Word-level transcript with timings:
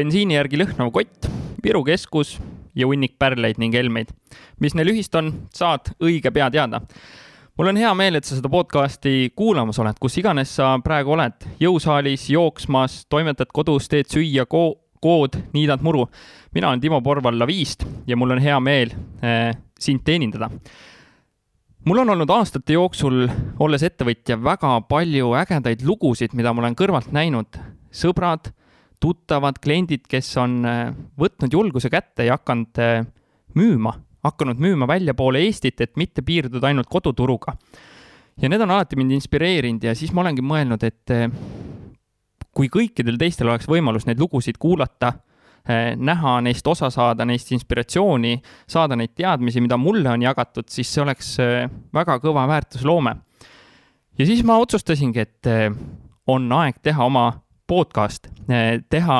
bensiini 0.00 0.38
järgi 0.38 0.60
lõhnav 0.60 0.92
kott, 0.94 1.28
Viru 1.60 1.82
keskus 1.84 2.38
ja 2.78 2.86
hunnik 2.88 3.18
pärleid 3.20 3.58
ning 3.60 3.74
helmeid. 3.76 4.08
mis 4.60 4.72
neil 4.76 4.92
ühist 4.94 5.14
on, 5.18 5.32
saad 5.52 5.92
õige 6.00 6.30
pea 6.32 6.48
teada. 6.50 6.80
mul 7.58 7.68
on 7.68 7.76
hea 7.76 7.90
meel, 7.94 8.16
et 8.16 8.24
sa 8.24 8.36
seda 8.36 8.48
podcasti 8.48 9.32
kuulamas 9.36 9.78
oled, 9.78 9.98
kus 10.00 10.16
iganes 10.16 10.54
sa 10.56 10.72
praegu 10.84 11.12
oled, 11.12 11.44
jõusaalis, 11.60 12.30
jooksmas, 12.32 13.04
toimetad 13.12 13.52
kodus, 13.52 13.88
teed 13.88 14.08
süüa 14.08 14.46
ko, 14.48 14.78
kood, 15.00 15.36
niidad 15.52 15.82
muru. 15.82 16.06
mina 16.54 16.68
olen 16.68 16.80
Timo 16.80 17.02
Porval 17.02 17.38
Lavist 17.38 17.84
ja 18.06 18.16
mul 18.16 18.30
on 18.30 18.40
hea 18.40 18.60
meel 18.60 18.94
äh, 19.20 19.52
sind 19.78 20.00
teenindada 20.04 20.48
mul 21.84 21.98
on 21.98 22.14
olnud 22.14 22.30
aastate 22.30 22.72
jooksul, 22.72 23.26
olles 23.58 23.82
ettevõtja, 23.82 24.40
väga 24.40 24.80
palju 24.88 25.34
ägedaid 25.42 25.84
lugusid, 25.84 26.32
mida 26.32 26.54
ma 26.54 26.64
olen 26.64 26.78
kõrvalt 26.78 27.12
näinud. 27.12 27.60
sõbrad, 27.90 28.52
tuttavad, 29.00 29.58
kliendid, 29.62 30.04
kes 30.08 30.28
on 30.40 30.60
äh, 30.68 30.82
võtnud 31.20 31.54
julguse 31.56 31.90
kätte 31.92 32.26
ja 32.28 32.36
hakanud 32.36 32.80
äh, 32.82 33.00
müüma, 33.56 33.94
hakanud 34.26 34.60
müüma 34.60 34.88
väljapoole 34.90 35.40
Eestit, 35.46 35.80
et 35.80 35.96
mitte 36.00 36.22
piirduda 36.22 36.68
ainult 36.68 36.90
koduturuga. 36.92 37.56
ja 38.40 38.48
need 38.48 38.60
on 38.60 38.70
alati 38.70 38.96
mind 38.96 39.12
inspireerinud 39.16 39.84
ja 39.84 39.94
siis 39.94 40.12
ma 40.12 40.22
olengi 40.22 40.44
mõelnud, 40.44 40.84
et 40.84 41.12
äh, 41.16 41.26
kui 42.54 42.68
kõikidel 42.68 43.18
teistel 43.18 43.48
oleks 43.48 43.68
võimalus 43.68 44.06
neid 44.06 44.20
lugusid 44.20 44.58
kuulata, 44.58 45.12
näha 46.00 46.38
neist 46.40 46.66
osa 46.66 46.88
saada, 46.90 47.22
neist 47.28 47.50
inspiratsiooni, 47.52 48.40
saada 48.66 48.96
neid 48.96 49.12
teadmisi, 49.14 49.60
mida 49.60 49.76
mulle 49.78 50.08
on 50.08 50.22
jagatud, 50.24 50.66
siis 50.72 50.88
see 50.88 51.02
oleks 51.04 51.28
väga 51.94 52.16
kõva 52.18 52.46
väärtusloome. 52.48 53.12
ja 54.18 54.26
siis 54.26 54.40
ma 54.42 54.56
otsustasingi, 54.58 55.20
et 55.20 55.50
on 56.26 56.48
aeg 56.58 56.80
teha 56.82 57.04
oma 57.04 57.28
podcast, 57.70 58.26
eh, 58.50 58.80
teha 58.90 59.18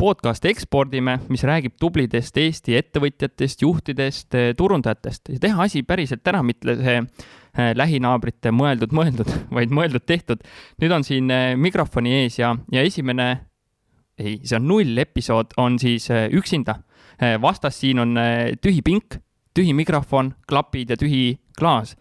podcast 0.00 0.44
ekspordime, 0.48 1.18
mis 1.32 1.44
räägib 1.44 1.76
tublidest 1.80 2.36
Eesti 2.40 2.76
ettevõtjatest, 2.78 3.64
juhtidest, 3.64 4.34
eh, 4.36 4.52
turundajatest 4.56 5.32
ja 5.34 5.40
teha 5.40 5.66
asi 5.66 5.82
päriselt 5.82 6.24
ära, 6.28 6.42
mitte 6.44 6.76
see 6.78 6.96
eh, 7.02 7.74
lähinaabrite 7.76 8.52
mõeldud-mõeldud, 8.56 9.34
vaid 9.58 9.76
mõeldud-tehtud. 9.76 10.44
nüüd 10.80 10.96
on 10.96 11.04
siin 11.04 11.32
mikrofoni 11.60 12.16
ees 12.22 12.40
ja, 12.40 12.54
ja 12.72 12.84
esimene, 12.84 13.28
ei, 14.16 14.38
see 14.42 14.56
on 14.56 14.68
null 14.68 14.96
episood, 15.04 15.52
on 15.60 15.78
siis 15.78 16.08
üksinda. 16.10 16.80
vastas 17.40 17.80
siin 17.80 17.98
on 17.98 18.16
tühi 18.60 18.82
pink, 18.84 19.16
tühi 19.56 19.72
mikrofon, 19.72 20.34
klapid 20.48 20.90
ja 20.90 20.96
tühi 20.96 21.38
klaas. 21.56 21.96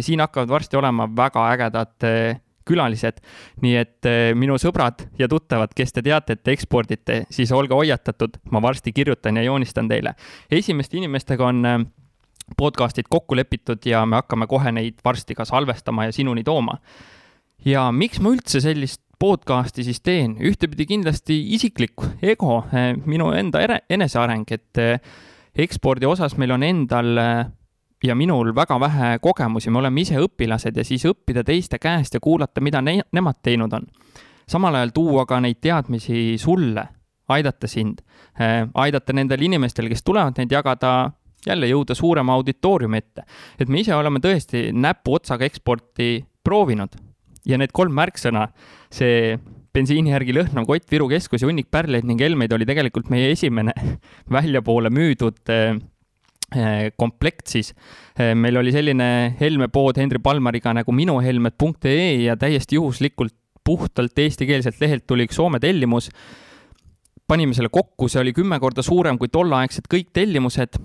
siin 0.00 0.20
hakkavad 0.20 0.48
varsti 0.48 0.76
olema 0.76 1.08
väga 1.16 1.48
ägedad 1.52 2.43
külalised. 2.68 3.20
nii 3.62 3.74
et 3.76 4.08
eh, 4.08 4.32
minu 4.36 4.56
sõbrad 4.60 5.06
ja 5.18 5.28
tuttavad, 5.30 5.72
kes 5.76 5.92
te 5.92 6.02
teate, 6.04 6.36
et 6.36 6.42
te 6.44 6.54
ekspordite, 6.54 7.24
siis 7.30 7.52
olge 7.52 7.76
hoiatatud, 7.76 8.38
ma 8.52 8.62
varsti 8.62 8.92
kirjutan 8.92 9.36
ja 9.36 9.44
joonistan 9.46 9.88
teile. 9.88 10.14
esimeste 10.50 10.96
inimestega 10.96 11.46
on 11.46 11.64
eh, 11.66 11.78
podcast'id 12.56 13.08
kokku 13.10 13.36
lepitud 13.36 13.86
ja 13.86 14.04
me 14.06 14.20
hakkame 14.20 14.46
kohe 14.46 14.72
neid 14.72 15.00
varsti 15.04 15.34
ka 15.34 15.44
salvestama 15.48 16.08
ja 16.08 16.12
sinuni 16.12 16.44
tooma. 16.44 16.78
ja 17.64 17.90
miks 17.92 18.20
ma 18.20 18.34
üldse 18.34 18.60
sellist 18.60 19.00
podcast'i 19.18 19.84
siis 19.84 20.00
teen, 20.00 20.36
ühtepidi 20.36 20.86
kindlasti 20.86 21.38
isiklik 21.54 22.02
ego, 22.22 22.64
eh, 22.72 22.94
minu 23.06 23.32
enda 23.32 23.62
eneseareng, 23.88 24.50
et 24.50 24.82
ekspordi 25.54 26.06
osas 26.06 26.36
meil 26.36 26.50
on 26.50 26.62
endal 26.62 27.20
ja 28.04 28.14
minul 28.14 28.52
väga 28.54 28.78
vähe 28.80 29.18
kogemusi, 29.22 29.70
me 29.70 29.80
oleme 29.80 30.02
ise 30.04 30.18
õpilased 30.20 30.76
ja 30.76 30.84
siis 30.84 31.04
õppida 31.08 31.44
teiste 31.46 31.78
käest 31.80 32.14
ja 32.14 32.20
kuulata, 32.20 32.60
mida 32.64 32.82
ne 32.84 32.98
nemad 33.12 33.40
teinud 33.42 33.72
on. 33.72 33.86
samal 34.48 34.74
ajal 34.74 34.92
tuua 34.94 35.24
ka 35.26 35.40
neid 35.40 35.60
teadmisi 35.60 36.36
sulle, 36.38 36.84
aidata 37.28 37.68
sind 37.68 38.02
äh,, 38.40 38.68
aidata 38.74 39.12
nendel 39.12 39.42
inimestel, 39.42 39.88
kes 39.88 40.04
tulevad 40.04 40.36
neid 40.38 40.52
jagada, 40.52 41.12
jälle 41.46 41.68
jõuda 41.68 41.94
suurema 41.94 42.34
auditooriumi 42.34 42.98
ette. 42.98 43.24
et 43.58 43.68
me 43.68 43.80
ise 43.80 43.94
oleme 43.94 44.20
tõesti 44.20 44.68
näpuotsaga 44.72 45.44
eksporti 45.44 46.24
proovinud 46.44 46.96
ja 47.46 47.58
need 47.58 47.72
kolm 47.72 47.92
märksõna, 47.92 48.48
see 48.92 49.38
bensiini 49.74 50.12
järgi 50.12 50.36
lõhnav 50.36 50.66
kott, 50.66 50.90
Viru 50.90 51.08
keskus 51.08 51.42
ja 51.42 51.48
hunnik 51.48 51.70
pärleid 51.70 52.04
ning 52.04 52.20
helmeid 52.20 52.52
oli 52.52 52.66
tegelikult 52.66 53.08
meie 53.10 53.32
esimene 53.32 53.72
väljapoole 54.36 54.92
müüdud 54.92 55.40
äh, 55.48 55.74
Eh, 55.74 55.93
komplekt 56.96 57.50
siis. 57.50 57.72
Eh, 58.18 58.34
meil 58.34 58.56
oli 58.60 58.72
selline 58.72 59.36
helmepood 59.40 59.98
Henri 59.98 60.20
Palmariga 60.22 60.74
nagu 60.76 60.92
minuhelmed.ee 60.92 62.24
ja 62.24 62.36
täiesti 62.36 62.76
juhuslikult 62.76 63.34
puhtalt 63.64 64.18
eestikeelselt 64.18 64.80
lehelt 64.80 65.06
tuli 65.06 65.24
üks 65.24 65.40
Soome 65.40 65.60
tellimus. 65.60 66.10
panime 67.26 67.54
selle 67.56 67.70
kokku, 67.72 68.08
see 68.12 68.20
oli 68.20 68.34
kümme 68.36 68.58
korda 68.60 68.82
suurem 68.84 69.16
kui 69.18 69.30
tolleaegsed 69.32 69.88
kõik 69.88 70.12
tellimused. 70.12 70.76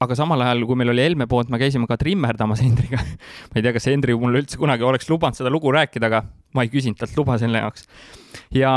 aga 0.00 0.14
samal 0.14 0.40
ajal, 0.40 0.64
kui 0.66 0.76
meil 0.76 0.90
oli 0.92 1.04
helmepood, 1.04 1.48
me 1.48 1.58
käisime 1.58 1.86
ka 1.86 1.96
trimmerdamas 1.96 2.60
Hendriga 2.60 2.98
ma 3.50 3.54
ei 3.54 3.62
tea, 3.62 3.72
kas 3.72 3.86
Hendri 3.86 4.16
mulle 4.16 4.42
üldse 4.42 4.58
kunagi 4.58 4.82
oleks 4.82 5.08
lubanud 5.10 5.36
seda 5.36 5.52
lugu 5.52 5.72
rääkida, 5.72 6.06
aga 6.06 6.24
ma 6.54 6.64
ei 6.64 6.72
küsinud 6.72 6.98
talt 6.98 7.16
luba 7.16 7.38
selle 7.38 7.60
jaoks. 7.62 7.86
ja 8.50 8.72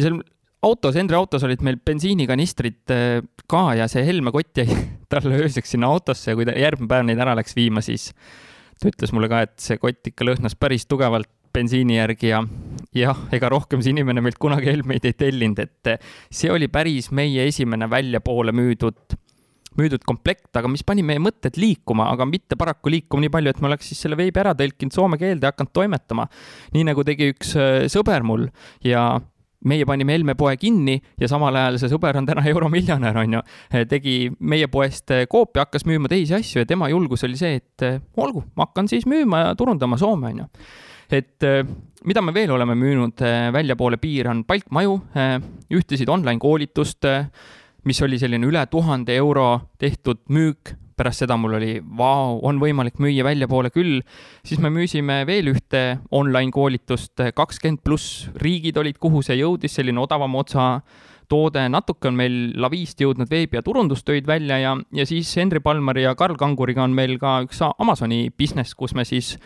seal 0.00 0.22
autos, 0.62 0.96
Hendri 0.98 1.16
autos 1.18 1.44
olid 1.46 1.62
meil 1.66 1.78
bensiinikanistrid 1.84 2.92
äh, 2.94 3.22
ka 3.50 3.64
ja 3.78 3.88
see 3.90 4.04
helmekott 4.06 4.58
jäi 4.58 4.68
talle 5.12 5.40
ööseks 5.44 5.74
sinna 5.74 5.90
autosse 5.92 6.32
ja 6.32 6.38
kui 6.38 6.46
ta 6.48 6.56
järgmine 6.58 6.90
päev 6.90 7.06
neid 7.08 7.22
ära 7.22 7.36
läks 7.38 7.56
viima, 7.58 7.82
siis 7.84 8.10
ta 8.78 8.90
ütles 8.90 9.14
mulle 9.14 9.30
ka, 9.30 9.44
et 9.46 9.56
see 9.62 9.78
kott 9.80 10.10
ikka 10.10 10.26
lõhnas 10.26 10.58
päris 10.58 10.86
tugevalt 10.90 11.30
bensiini 11.54 11.96
järgi 11.96 12.32
ja 12.32 12.42
jah, 12.94 13.22
ega 13.34 13.50
rohkem 13.52 13.82
see 13.82 13.94
inimene 13.94 14.22
meilt 14.24 14.38
kunagi 14.40 14.68
helmeid 14.70 15.06
ei 15.08 15.16
tellinud, 15.18 15.62
et 15.62 15.94
äh, 15.94 16.12
see 16.30 16.50
oli 16.52 16.70
päris 16.72 17.12
meie 17.14 17.46
esimene 17.48 17.88
väljapoole 17.90 18.52
müüdud, 18.56 19.16
müüdud 19.78 20.02
komplekt, 20.06 20.50
aga 20.58 20.70
mis 20.70 20.82
pani 20.86 21.04
meie 21.06 21.22
mõtted 21.22 21.58
liikuma, 21.60 22.10
aga 22.10 22.26
mitte 22.26 22.58
paraku 22.58 22.90
liikuma 22.92 23.24
nii 23.24 23.34
palju, 23.38 23.54
et 23.54 23.62
me 23.62 23.70
oleks 23.70 23.92
siis 23.92 24.02
selle 24.04 24.18
veebi 24.18 24.42
ära 24.42 24.58
tõlkinud 24.58 24.94
soome 24.94 25.22
keelde 25.22 25.46
ja 25.46 25.54
hakanud 25.54 25.74
toimetama. 25.76 26.26
nii 26.74 26.88
nagu 26.90 27.06
tegi 27.06 27.30
üks 27.32 27.54
äh, 27.54 27.84
sõber 27.92 28.26
mul 28.26 28.48
ja 28.84 29.12
meie 29.66 29.86
panime 29.88 30.14
Helme 30.14 30.34
poe 30.38 30.54
kinni 30.60 30.98
ja 31.20 31.28
samal 31.30 31.56
ajal 31.58 31.78
see 31.80 31.90
sõber 31.90 32.18
on 32.20 32.28
täna 32.28 32.44
euromiljonär, 32.52 33.16
on 33.24 33.38
ju, 33.38 33.42
tegi 33.90 34.16
meie 34.38 34.68
poest 34.70 35.12
koopia, 35.30 35.66
hakkas 35.66 35.86
müüma 35.88 36.10
teisi 36.10 36.36
asju 36.38 36.62
ja 36.62 36.68
tema 36.68 36.90
julgus 36.92 37.24
oli 37.26 37.38
see, 37.40 37.58
et 37.58 37.86
olgu, 38.16 38.44
ma 38.56 38.68
hakkan 38.68 38.90
siis 38.90 39.06
müüma 39.10 39.46
ja 39.46 39.54
turundama 39.58 39.98
Soome, 39.98 40.32
on 40.32 40.42
ju. 40.44 40.48
et 41.18 41.48
mida 42.06 42.22
me 42.22 42.34
veel 42.34 42.52
oleme 42.54 42.76
müünud 42.78 43.24
väljapoole 43.52 43.98
piir, 43.98 44.28
on 44.30 44.44
palkmaju, 44.46 44.98
ühtesid 45.74 46.10
online 46.12 46.38
koolitust, 46.42 47.08
mis 47.88 48.02
oli 48.04 48.18
selline 48.20 48.46
üle 48.46 48.66
tuhande 48.70 49.16
euro 49.16 49.48
tehtud 49.80 50.22
müük 50.28 50.76
pärast 50.98 51.24
seda 51.24 51.36
mul 51.40 51.56
oli, 51.58 51.76
vau, 51.98 52.38
on 52.46 52.58
võimalik 52.62 52.98
müüa 53.02 53.26
väljapoole 53.26 53.70
küll. 53.74 54.00
siis 54.44 54.60
me 54.60 54.70
müüsime 54.74 55.22
veel 55.26 55.52
ühte 55.54 56.00
online 56.10 56.52
koolitust, 56.54 57.14
kakskümmend 57.34 57.84
pluss 57.84 58.26
riigid 58.42 58.76
olid, 58.76 58.98
kuhu 58.98 59.22
see 59.22 59.38
jõudis, 59.40 59.78
selline 59.78 60.00
odavam 60.02 60.34
otsa 60.38 60.80
toode, 61.28 61.62
natuke 61.68 62.08
on 62.08 62.16
meil 62.18 62.36
Lavist 62.56 63.00
jõudnud 63.00 63.28
veebi- 63.30 63.58
ja 63.58 63.62
turundustöid 63.62 64.26
välja 64.26 64.58
ja, 64.58 64.76
ja 64.92 65.06
siis 65.06 65.34
Henri 65.36 65.60
Palmari 65.60 66.06
ja 66.06 66.14
Karl 66.16 66.36
Kanguriga 66.40 66.82
on 66.84 66.96
meil 66.96 67.18
ka 67.20 67.42
üks 67.44 67.60
Amazoni 67.78 68.30
business, 68.30 68.74
kus 68.74 68.94
me 68.94 69.04
siis 69.04 69.36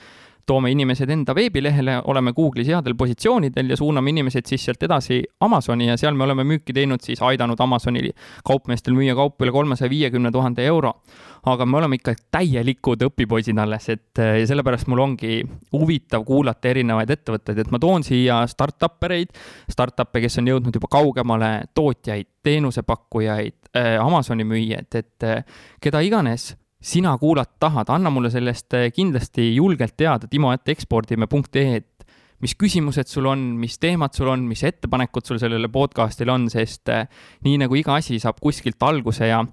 toome 0.47 0.71
inimesed 0.73 1.11
enda 1.11 1.35
veebilehele, 1.37 1.99
oleme 2.11 2.33
Google'is 2.37 2.71
headel 2.73 2.97
positsioonidel 2.99 3.73
ja 3.73 3.77
suuname 3.79 4.11
inimesed 4.11 4.49
siis 4.49 4.65
sealt 4.67 4.83
edasi 4.83 5.21
Amazoni 5.41 5.89
ja 5.89 5.97
seal 6.01 6.17
me 6.19 6.27
oleme 6.27 6.45
müüki 6.49 6.75
teinud 6.75 7.03
siis, 7.05 7.23
aidanud 7.23 7.61
Amazoni 7.61 8.11
kaupmeestel 8.47 8.97
müüa 8.97 9.15
kaupa 9.19 9.47
üle 9.47 9.55
kolmesaja 9.55 9.91
viiekümne 9.91 10.33
tuhande 10.33 10.67
euro. 10.67 10.95
aga 11.43 11.67
me 11.67 11.77
oleme 11.77 11.97
ikka 11.99 12.13
täielikud 12.31 13.01
õpipoisid 13.03 13.59
alles, 13.59 13.89
et 13.91 14.19
ja 14.19 14.45
sellepärast 14.47 14.87
mul 14.87 15.01
ongi 15.03 15.41
huvitav 15.73 16.23
kuulata 16.23 16.71
erinevaid 16.71 17.11
ettevõtteid, 17.11 17.59
et 17.59 17.73
ma 17.75 17.81
toon 17.83 18.07
siia 18.07 18.37
startup 18.47 19.03
ereid, 19.03 19.35
startup'e, 19.71 20.23
kes 20.23 20.39
on 20.39 20.53
jõudnud 20.53 20.79
juba 20.79 20.91
kaugemale, 20.93 21.51
tootjaid, 21.75 22.29
teenusepakkujaid, 22.47 23.59
äh, 23.75 23.97
Amazoni 23.99 24.47
müüjaid, 24.47 24.95
et 24.95 25.27
äh, 25.27 25.43
keda 25.83 26.03
iganes 26.07 26.53
sina 26.83 27.19
kuulata 27.19 27.55
tahad, 27.61 27.91
anna 27.95 28.11
mulle 28.11 28.31
sellest 28.31 28.75
eh, 28.75 28.91
kindlasti 28.95 29.55
julgelt 29.55 29.95
teada, 29.97 30.27
timo.ekspordime.ee, 30.31 31.77
et 31.77 32.07
mis 32.43 32.57
küsimused 32.59 33.07
sul 33.07 33.29
on, 33.31 33.45
mis 33.63 33.79
teemad 33.79 34.15
sul 34.19 34.33
on, 34.33 34.43
mis 34.51 34.65
ettepanekud 34.67 35.27
sul 35.27 35.39
sellele 35.39 35.71
podcast'ile 35.73 36.35
on, 36.35 36.49
sest 36.51 36.91
eh, 36.91 37.07
nii 37.47 37.61
nagu 37.63 37.79
iga 37.79 38.01
asi 38.01 38.19
saab 38.23 38.41
kuskilt 38.43 38.83
alguse 38.83 39.31
ja, 39.31 39.45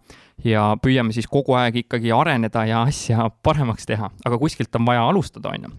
ja 0.44 0.72
püüame 0.82 1.14
siis 1.14 1.30
kogu 1.30 1.54
aeg 1.60 1.84
ikkagi 1.84 2.14
areneda 2.16 2.66
ja 2.70 2.82
asja 2.90 3.30
paremaks 3.46 3.86
teha, 3.90 4.10
aga 4.26 4.42
kuskilt 4.42 4.82
on 4.82 4.90
vaja 4.90 5.06
alustada, 5.06 5.54
on 5.54 5.70
ju. 5.70 5.74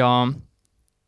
ja, 0.00 0.10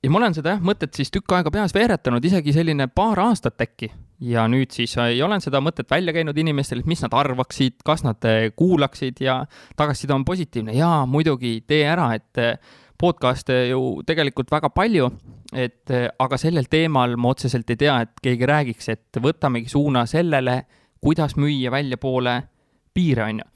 ja 0.04 0.14
ma 0.14 0.22
olen 0.22 0.38
seda 0.38 0.54
jah, 0.54 0.62
mõtet 0.62 0.94
siis 0.94 1.10
tükk 1.10 1.34
aega 1.34 1.50
peas 1.50 1.74
veeretanud, 1.74 2.24
isegi 2.24 2.54
selline 2.54 2.86
paar 2.94 3.26
aastat 3.26 3.66
äkki 3.66 3.90
ja 4.20 4.46
nüüd 4.50 4.72
siis 4.74 4.94
ei 5.02 5.22
olen 5.22 5.42
seda 5.42 5.60
mõtet 5.64 5.90
välja 5.90 6.14
käinud 6.14 6.38
inimestele, 6.38 6.84
et 6.84 6.90
mis 6.90 7.02
nad 7.02 7.14
arvaksid, 7.16 7.80
kas 7.84 8.04
nad 8.06 8.22
eh, 8.28 8.50
kuulaksid 8.56 9.20
ja 9.24 9.40
tagasiside 9.76 10.14
on 10.14 10.24
positiivne. 10.24 10.76
jaa, 10.76 11.04
muidugi, 11.06 11.60
tee 11.66 11.84
ära, 11.88 12.12
et 12.14 12.42
eh, 12.42 12.58
podcast'e 13.00 13.68
ju 13.72 14.02
tegelikult 14.06 14.52
väga 14.54 14.70
palju, 14.70 15.10
et 15.52 15.90
aga 16.18 16.36
sellel 16.38 16.70
teemal 16.70 17.16
ma 17.20 17.34
otseselt 17.34 17.68
ei 17.70 17.76
tea, 17.76 17.96
et 18.06 18.22
keegi 18.22 18.46
räägiks, 18.46 18.88
et 18.88 19.18
võtamegi 19.20 19.68
suuna 19.68 20.06
sellele, 20.06 20.62
kuidas 21.02 21.34
müüa 21.36 21.72
väljapoole 21.74 22.38
piire, 22.94 23.26
on 23.26 23.42
ju 23.42 23.50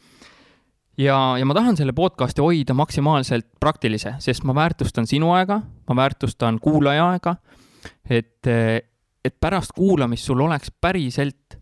ja, 0.98 1.16
ja 1.38 1.46
ma 1.46 1.56
tahan 1.56 1.78
selle 1.78 1.94
podcast'i 1.96 2.42
hoida 2.42 2.74
maksimaalselt 2.76 3.48
praktilise, 3.60 4.16
sest 4.22 4.46
ma 4.48 4.54
väärtustan 4.58 5.06
sinu 5.08 5.32
aega, 5.36 5.60
ma 5.88 5.98
väärtustan 6.02 6.58
kuulaja 6.62 7.08
aega, 7.12 7.36
et, 8.10 8.46
et 9.28 9.36
pärast 9.40 9.74
kuulamist 9.76 10.28
sul 10.28 10.40
oleks 10.40 10.72
päriselt 10.80 11.58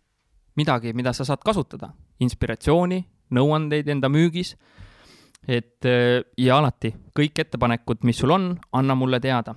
midagi, 0.57 0.95
mida 0.97 1.13
sa 1.13 1.27
saad 1.27 1.43
kasutada, 1.45 1.91
inspiratsiooni, 2.23 3.03
nõuandeid 3.37 3.89
enda 3.93 4.09
müügis, 4.13 4.55
et 5.47 5.85
ja 5.85 6.59
alati, 6.59 6.93
kõik 7.17 7.43
ettepanekud, 7.45 8.03
mis 8.09 8.19
sul 8.23 8.33
on, 8.35 8.55
anna 8.73 8.97
mulle 8.99 9.21
teada. 9.21 9.55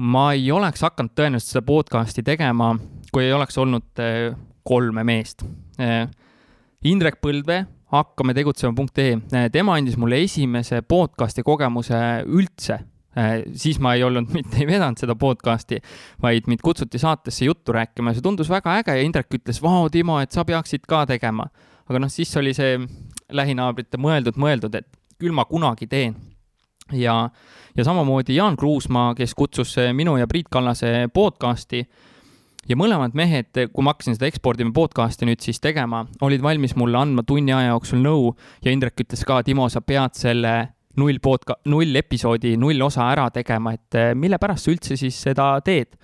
ma 0.00 0.32
ei 0.32 0.50
oleks 0.52 0.80
hakanud 0.80 1.12
tõenäoliselt 1.16 1.54
seda 1.54 1.64
podcast'i 1.66 2.22
tegema, 2.24 2.74
kui 3.12 3.24
ei 3.24 3.32
oleks 3.32 3.58
olnud 3.58 4.00
kolme 4.64 5.04
meest. 5.04 5.44
Indrek 6.84 7.20
Põldvee 7.20 7.64
hakkame 7.92 8.34
tegutsema.ee, 8.34 9.48
tema 9.52 9.74
andis 9.76 9.98
mulle 9.98 10.22
esimese 10.24 10.82
podcast'i 10.82 11.42
kogemuse 11.42 11.98
üldse. 12.26 12.78
Siis 13.54 13.80
ma 13.82 13.94
ei 13.94 14.04
olnud, 14.06 14.30
mitte 14.36 14.60
ei 14.62 14.68
vedanud 14.68 15.00
seda 15.00 15.16
podcast'i, 15.18 15.80
vaid 16.22 16.46
mind 16.50 16.62
kutsuti 16.62 16.98
saatesse 16.98 17.44
juttu 17.44 17.74
rääkima 17.74 18.12
ja 18.12 18.18
see 18.18 18.26
tundus 18.26 18.50
väga 18.50 18.78
äge 18.80 18.96
ja 18.96 19.06
Indrek 19.06 19.40
ütles, 19.40 19.62
vau, 19.62 19.88
Timo, 19.90 20.20
et 20.22 20.32
sa 20.32 20.44
peaksid 20.46 20.86
ka 20.88 21.04
tegema. 21.10 21.48
aga 21.90 21.98
noh, 21.98 22.10
siis 22.10 22.30
oli 22.38 22.54
see 22.54 22.76
lähinaabrite 23.34 23.98
mõeldud-mõeldud, 23.98 24.76
et 24.78 24.86
küll 25.18 25.34
ma 25.34 25.44
kunagi 25.44 25.88
teen 25.90 26.14
ja, 26.92 27.16
ja 27.76 27.84
samamoodi 27.84 28.36
Jaan 28.36 28.56
Kruusmaa, 28.56 29.14
kes 29.18 29.34
kutsus 29.34 29.74
minu 29.92 30.16
ja 30.16 30.28
Priit 30.30 30.46
Kallase 30.50 31.08
podcast'i 31.14 31.82
ja 32.68 32.76
mõlemad 32.78 33.14
mehed, 33.18 33.50
kui 33.72 33.84
ma 33.84 33.94
hakkasin 33.94 34.14
seda 34.14 34.28
Ekspordime 34.30 34.72
podcast'i 34.76 35.26
nüüd 35.26 35.42
siis 35.42 35.60
tegema, 35.62 36.04
olid 36.22 36.42
valmis 36.42 36.76
mulle 36.78 37.00
andma 37.00 37.26
tunni 37.26 37.54
aja 37.54 37.74
jooksul 37.74 38.02
nõu 38.04 38.34
ja 38.62 38.70
Indrek 38.70 39.02
ütles 39.02 39.26
ka, 39.26 39.42
Timo, 39.46 39.68
sa 39.68 39.82
pead 39.82 40.18
selle 40.18 40.54
null 40.98 41.20
podca-, 41.22 41.60
null 41.70 41.96
episoodi, 42.00 42.56
null 42.60 42.82
osa 42.82 43.10
ära 43.12 43.28
tegema, 43.34 43.74
et 43.76 43.98
eh, 43.98 44.12
mille 44.18 44.40
pärast 44.42 44.66
sa 44.66 44.74
üldse 44.74 44.98
siis 44.98 45.18
seda 45.28 45.52
teed. 45.64 45.98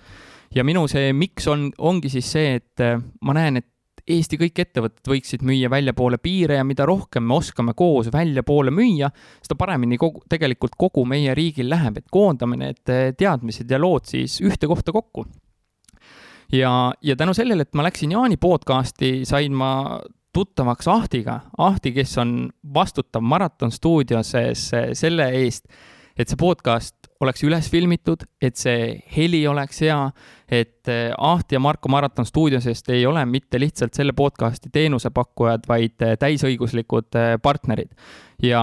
ja 0.55 0.63
minu 0.63 0.85
see 0.87 1.11
miks 1.13 1.47
on, 1.51 1.67
ongi 1.77 2.09
siis 2.09 2.29
see, 2.31 2.53
et 2.61 2.83
eh, 2.83 2.95
ma 3.21 3.35
näen, 3.37 3.63
et 3.63 3.73
Eesti 4.07 4.37
kõik 4.39 4.61
ettevõtted 4.63 5.09
võiksid 5.11 5.41
müüa 5.43 5.67
väljapoole 5.67 6.15
piire 6.23 6.55
ja 6.55 6.63
mida 6.63 6.85
rohkem 6.87 7.25
me 7.27 7.35
oskame 7.41 7.73
koos 7.75 8.07
väljapoole 8.13 8.71
müüa, 8.71 9.09
seda 9.43 9.57
paremini 9.59 9.97
kogu, 9.99 10.21
tegelikult 10.31 10.77
kogu 10.79 11.03
meie 11.03 11.33
riigil 11.35 11.67
läheb, 11.67 11.97
et 11.99 12.07
koondame 12.07 12.55
need 12.61 12.93
eh, 12.93 13.09
teadmised 13.19 13.67
ja 13.67 13.81
lood 13.81 14.07
siis 14.07 14.39
ühte 14.39 14.69
kohta 14.71 14.95
kokku 14.95 15.25
ja, 16.51 16.93
ja 17.01 17.15
tänu 17.15 17.33
sellele, 17.35 17.67
et 17.67 17.75
ma 17.75 17.83
läksin 17.83 18.15
Jaani 18.15 18.37
podcast'i, 18.39 19.25
sain 19.27 19.55
ma 19.55 19.99
tuttavaks 20.37 20.87
Ahtiga. 20.87 21.39
Ahti, 21.57 21.91
kes 21.95 22.17
on 22.21 22.49
vastutav 22.73 23.23
Maraton 23.25 23.71
stuudios 23.73 24.35
selle 24.93 25.29
eest, 25.39 25.65
et 26.17 26.29
see 26.29 26.37
podcast 26.37 27.09
oleks 27.23 27.41
üles 27.45 27.69
filmitud, 27.73 28.25
et 28.41 28.57
see 28.59 28.91
heli 29.15 29.39
oleks 29.49 29.81
hea, 29.85 29.97
et 30.45 30.91
eh, 30.93 31.09
Ahti 31.17 31.57
ja 31.57 31.61
Marko 31.63 31.89
Maraton 31.89 32.27
stuudiosest 32.29 32.91
ei 32.93 33.05
ole 33.09 33.23
mitte 33.25 33.59
lihtsalt 33.61 33.97
selle 33.97 34.13
podcast'i 34.17 34.69
teenusepakkujad, 34.73 35.65
vaid 35.69 36.05
eh, 36.05 36.13
täisõiguslikud 36.21 37.17
eh, 37.17 37.33
partnerid. 37.41 37.89
ja, 38.43 38.61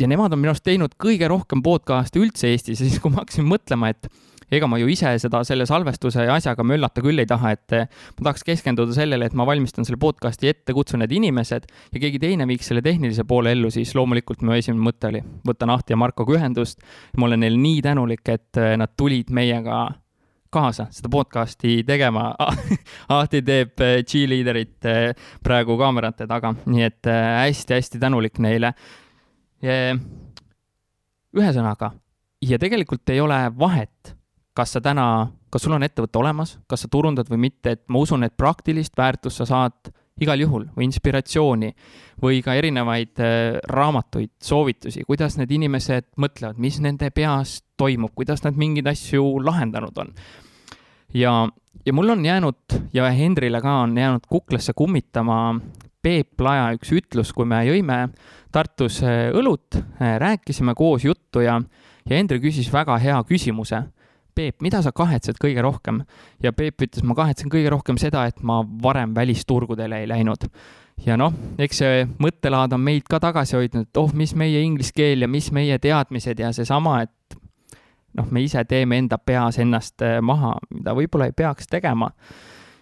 ja 0.00 0.10
nemad 0.10 0.34
on 0.34 0.42
minu 0.42 0.50
arust 0.50 0.66
teinud 0.66 0.98
kõige 0.98 1.30
rohkem 1.30 1.62
podcast'e 1.62 2.22
üldse 2.22 2.50
Eestis 2.50 2.82
ja 2.82 2.88
siis, 2.88 2.98
kui 3.02 3.14
ma 3.14 3.22
hakkasin 3.22 3.46
mõtlema, 3.46 3.94
et 3.94 4.10
ega 4.58 4.68
ma 4.70 4.78
ju 4.80 4.88
ise 4.90 5.10
seda 5.22 5.40
selle 5.46 5.66
salvestuse 5.68 6.26
asjaga 6.30 6.64
möllata 6.66 7.02
küll 7.04 7.20
ei 7.22 7.28
taha, 7.28 7.54
et 7.54 7.74
eh, 7.76 7.88
ma 8.18 8.28
tahaks 8.28 8.44
keskenduda 8.46 8.94
sellele, 8.96 9.28
et 9.28 9.36
ma 9.38 9.46
valmistan 9.48 9.86
selle 9.86 10.00
podcast'i 10.02 10.50
ette, 10.50 10.74
kutsun 10.76 11.02
need 11.02 11.14
inimesed 11.14 11.66
ja 11.66 12.02
keegi 12.02 12.20
teine 12.22 12.46
viiks 12.50 12.70
selle 12.70 12.82
tehnilise 12.84 13.26
poole 13.28 13.54
ellu, 13.54 13.70
siis 13.74 13.94
loomulikult 13.96 14.44
mu 14.44 14.56
esimene 14.56 14.84
mõte 14.84 15.10
oli, 15.10 15.22
võtan 15.48 15.74
Ahti 15.74 15.94
ja 15.94 16.00
Markoga 16.00 16.38
ühendust. 16.38 16.80
ma 17.16 17.28
olen 17.28 17.44
neile 17.44 17.60
nii 17.60 17.82
tänulik, 17.84 18.24
et 18.28 18.60
eh, 18.60 18.74
nad 18.80 18.94
tulid 18.96 19.32
meiega 19.34 19.84
kaasa 20.54 20.86
seda 20.94 21.10
podcast'i 21.10 21.80
tegema 21.86 22.28
Ahti 23.16 23.42
teeb 23.42 23.80
eh, 23.82 24.02
cheerleaderit 24.06 24.90
praegu 25.42 25.78
kaamerate 25.80 26.28
taga, 26.30 26.54
nii 26.66 26.86
et 26.86 27.10
hästi-hästi 27.10 27.98
tänulik 28.02 28.38
neile. 28.38 28.74
ühesõnaga, 31.34 31.90
ja 32.44 32.58
tegelikult 32.60 33.08
ei 33.10 33.20
ole 33.20 33.38
vahet 33.58 34.14
kas 34.54 34.76
sa 34.76 34.80
täna, 34.80 35.06
kas 35.50 35.66
sul 35.66 35.74
on 35.74 35.82
ettevõte 35.82 36.20
olemas, 36.20 36.58
kas 36.70 36.84
sa 36.84 36.90
turundad 36.90 37.28
või 37.30 37.48
mitte, 37.48 37.74
et 37.74 37.84
ma 37.88 38.02
usun, 38.02 38.24
et 38.26 38.36
praktilist 38.36 38.94
väärtust 38.96 39.42
sa 39.42 39.48
saad 39.50 39.92
igal 40.22 40.38
juhul 40.38 40.68
või 40.76 40.86
inspiratsiooni 40.86 41.72
või 42.22 42.40
ka 42.44 42.54
erinevaid 42.54 43.18
äh, 43.22 43.58
raamatuid, 43.70 44.30
soovitusi, 44.42 45.02
kuidas 45.08 45.38
need 45.40 45.50
inimesed 45.56 46.12
mõtlevad, 46.22 46.60
mis 46.62 46.78
nende 46.82 47.10
peas 47.14 47.58
toimub, 47.78 48.14
kuidas 48.14 48.44
nad 48.46 48.58
mingeid 48.58 48.86
asju 48.92 49.40
lahendanud 49.42 49.98
on. 49.98 50.12
ja, 51.14 51.32
ja 51.86 51.92
mul 51.92 52.14
on 52.14 52.24
jäänud 52.24 52.78
ja 52.94 53.10
Hendrile 53.10 53.60
ka 53.60 53.80
on 53.82 53.98
jäänud 53.98 54.26
kuklasse 54.28 54.72
kummitama 54.72 55.58
Peep 56.02 56.40
Laja 56.40 56.68
üks 56.76 56.92
ütlus, 56.92 57.32
kui 57.32 57.46
me 57.48 57.64
jõime 57.66 58.08
Tartus 58.52 59.00
äh, 59.02 59.32
õlut, 59.34 59.74
äh, 59.98 60.14
rääkisime 60.22 60.76
koos 60.78 61.04
juttu 61.04 61.42
ja, 61.42 61.58
ja 62.06 62.16
Hendrik 62.16 62.44
küsis 62.46 62.70
väga 62.72 63.00
hea 63.02 63.18
küsimuse 63.26 63.82
Peep, 64.34 64.60
mida 64.64 64.80
sa 64.82 64.92
kahetsed 64.94 65.38
kõige 65.42 65.62
rohkem? 65.64 66.02
ja 66.42 66.52
Peep 66.52 66.82
ütles, 66.86 67.04
ma 67.06 67.16
kahetsen 67.18 67.52
kõige 67.52 67.72
rohkem 67.72 67.98
seda, 68.00 68.26
et 68.28 68.42
ma 68.42 68.62
varem 68.82 69.14
välisturgudele 69.16 70.02
ei 70.02 70.08
läinud. 70.10 70.48
ja 71.06 71.18
noh, 71.20 71.34
eks 71.58 71.82
see 71.82 72.06
mõttelaad 72.22 72.74
on 72.76 72.82
meid 72.84 73.08
ka 73.10 73.20
tagasi 73.22 73.58
hoidnud, 73.58 73.88
et 73.88 74.00
oh, 74.00 74.12
mis 74.14 74.34
meie 74.34 74.62
inglise 74.62 74.94
keel 74.94 75.26
ja 75.26 75.28
mis 75.28 75.50
meie 75.52 75.78
teadmised 75.78 76.40
ja 76.40 76.52
seesama, 76.52 77.02
et 77.02 77.38
noh, 78.14 78.26
me 78.30 78.44
ise 78.44 78.62
teeme 78.64 78.98
enda 78.98 79.18
peas 79.18 79.58
ennast 79.62 80.02
äh, 80.02 80.20
maha, 80.22 80.56
mida 80.70 80.94
võib-olla 80.94 81.30
ei 81.30 81.36
peaks 81.36 81.70
tegema 81.70 82.12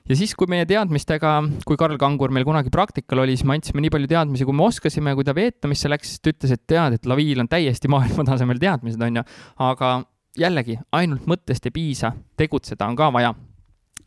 ja 0.09 0.19
siis, 0.19 0.35
kui 0.39 0.51
meie 0.51 0.67
teadmistega, 0.69 1.35
kui 1.67 1.79
Karl 1.81 1.99
Kangur 2.01 2.33
meil 2.35 2.47
kunagi 2.47 2.73
praktikal 2.75 3.23
oli, 3.25 3.37
siis 3.37 3.47
me 3.49 3.57
andsime 3.57 3.85
nii 3.85 3.93
palju 3.95 4.11
teadmisi, 4.11 4.47
kui 4.49 4.57
me 4.57 4.67
oskasime, 4.67 5.15
kui 5.19 5.27
ta 5.27 5.35
Vietnamisse 5.37 5.91
läks, 5.91 6.15
siis 6.15 6.23
ta 6.23 6.33
ütles, 6.35 6.55
et 6.57 6.65
tead, 6.69 6.99
et 6.99 7.09
Laviil 7.09 7.43
on 7.43 7.51
täiesti 7.51 7.91
maailmatasemel 7.93 8.61
teadmised, 8.63 9.03
on 9.03 9.21
ju, 9.21 9.25
aga 9.69 9.95
jällegi, 10.39 10.79
ainult 10.93 11.27
mõttest 11.29 11.69
ei 11.69 11.75
piisa, 11.75 12.13
tegutseda 12.37 12.89
on 12.89 12.97
ka 12.99 13.13
vaja. 13.13 13.35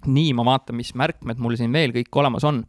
nii, 0.06 0.36
ma 0.38 0.44
vaatan, 0.46 0.76
mis 0.78 0.92
märkmed 0.94 1.40
mul 1.42 1.56
siin 1.58 1.72
veel 1.74 1.90
kõik 1.96 2.18
olemas 2.22 2.44
on. 2.46 2.60